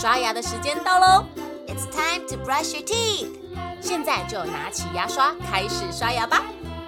[0.00, 1.26] 刷牙的时间到喽
[1.66, 3.28] ！It's time to brush your teeth。
[3.82, 6.42] 现在就拿起牙刷开始刷牙吧。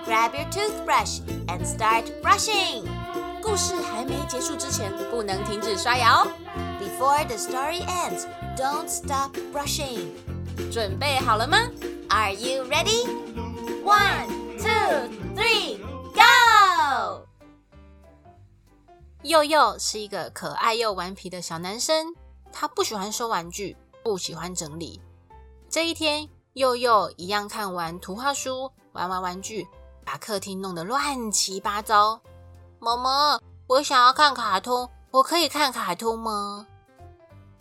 [0.07, 2.85] Grab your toothbrush and start brushing。
[3.43, 6.27] 故事还没结束之前，不能停止刷牙哦。
[6.81, 8.25] Before the story ends,
[8.57, 10.07] don't stop brushing。
[10.73, 11.59] 准备好了吗
[12.09, 13.07] ？Are you ready?
[13.85, 15.77] One, two, three,
[16.15, 17.27] go!
[19.23, 22.15] 佑佑是一个可爱又顽皮的小男生，
[22.53, 25.01] 他不喜欢收玩具，不喜欢整理。
[25.69, 29.67] 这一天，佑佑一样看完图画书，玩玩玩具，
[30.05, 32.21] 把客厅弄得乱七八糟。
[32.79, 36.67] 妈妈，我想要看卡通，我可以看卡通吗？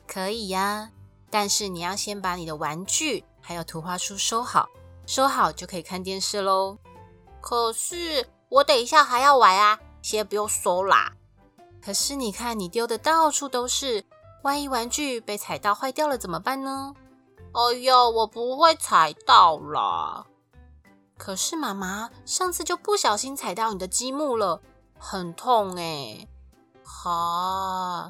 [0.07, 0.91] 可以呀，
[1.29, 4.67] 但是你要先把你的玩具还有图画书收好，
[5.05, 6.77] 收好就可以看电视喽。
[7.39, 11.13] 可是我等一下还要玩啊，先不用收啦。
[11.81, 14.03] 可是你看，你丢的到处都是，
[14.43, 16.93] 万一玩具被踩到坏掉了怎么办呢？
[17.53, 20.25] 哎呦，我不会踩到啦。
[21.17, 24.61] 可是妈妈上次就不小心踩到你的积木了，
[24.97, 26.27] 很痛哎。
[26.83, 28.09] 好，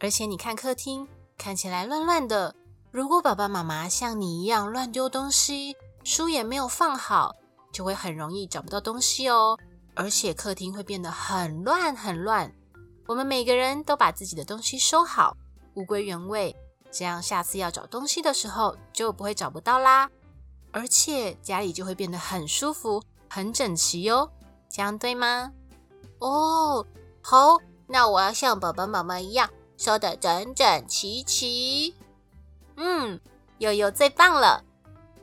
[0.00, 1.08] 而且你看客厅。
[1.40, 2.52] 看起来乱乱的。
[2.90, 7.36] 如果爸爸妈妈像你一样乱丢东西，书也没有放好，
[7.70, 9.56] 就会很容易找不到东西哦。
[9.94, 12.52] 而且客厅会变得很乱很乱。
[13.06, 15.36] 我们每个人都把自己的东西收好，
[15.78, 16.56] 物归原位，
[16.90, 20.10] 这样下次要找东西的时候就不会找不到啦。
[20.72, 24.28] 而且家里就会变得很舒服、很整齐哟。
[24.68, 25.52] 这样对吗？
[26.18, 26.84] 哦，
[27.22, 29.48] 好，那我要像爸爸妈妈一样。
[29.76, 31.94] 收的整整齐齐，
[32.74, 33.20] 嗯，
[33.58, 34.64] 悠悠最棒了！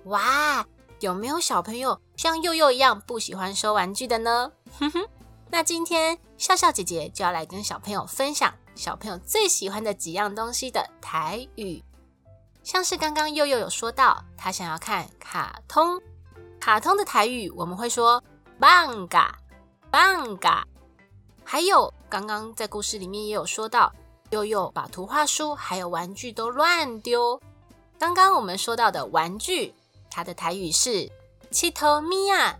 [0.05, 0.65] 哇，
[1.01, 4.49] 有没有小朋友像悠悠一样不喜欢收玩具的呢？
[4.79, 5.05] 哼哼，
[5.55, 11.81] 那今天笑笑姐姐就要来跟小朋友分享小朋友最喜欢的几样东西的台语，
[12.61, 15.97] 像是刚刚悠悠有说到，他想要看卡通，
[16.59, 18.21] 卡通的台语我们会说
[18.59, 19.39] 棒嘎
[19.89, 20.67] 棒嘎，
[21.45, 23.89] 还有刚刚在故事里面也有说到。
[24.31, 27.41] 悠悠把图画书还有玩具都乱丢。
[27.97, 29.73] 刚刚我们说到的玩具，
[30.11, 31.09] 它的台语是
[31.49, 32.59] “七头咪呀，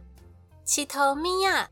[0.63, 1.69] 七头咪呀”。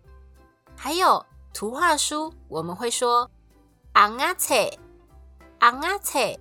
[0.83, 3.31] 还有图画书，我们会说
[3.95, 4.77] “昂啊切，
[5.59, 6.37] 昂啊切”，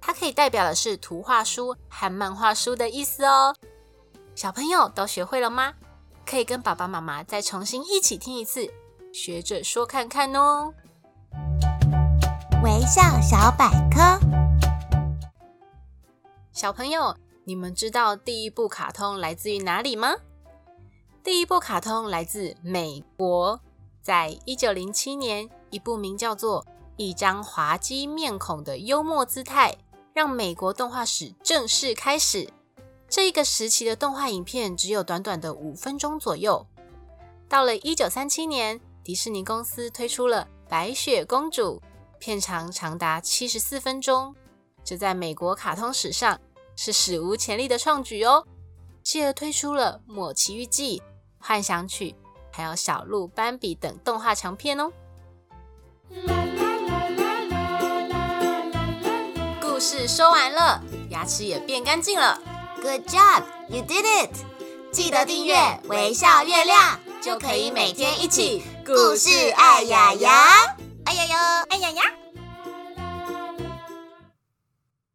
[0.00, 3.54] 它可以代表的是图画书和漫画书的意思哦。
[4.34, 5.74] 小朋友都学会了吗？
[6.24, 8.72] 可以跟爸爸妈妈再重新一起听一次，
[9.12, 10.72] 学着说看看哦。
[12.64, 14.18] 微笑小百科，
[16.52, 17.14] 小朋友，
[17.44, 20.14] 你们知道第一部卡通来自于哪里吗？
[21.28, 23.60] 第一部卡通来自美国，
[24.00, 26.64] 在一九零七年，一部名叫做
[26.96, 29.72] 《一张滑稽面孔的幽默姿态》，
[30.14, 32.50] 让美国动画史正式开始。
[33.10, 36.66] 这一个时期的动画影片只有短短的五分钟左右。
[37.46, 41.82] 到了一九三七年，迪士尼公司推出了《白雪公主》。
[42.18, 44.34] 片长长达七十四分钟，
[44.82, 46.40] 这在美国卡通史上
[46.74, 48.46] 是史无前例的创举哦。
[49.02, 50.98] 继而推出了《莫奇遇记》
[51.38, 52.10] 《幻想曲》，
[52.52, 54.92] 还有《小鹿斑比》等动画长片哦。
[59.60, 62.40] 故事说完了，牙齿也变干净了。
[62.82, 64.30] Good job, you did it！
[64.90, 70.32] 记得订阅微笑月亮，就可以每天一起故事爱牙牙。
[71.04, 72.02] 哎呀呀，哎呀呀！